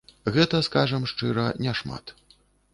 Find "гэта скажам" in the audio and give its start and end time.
0.37-1.05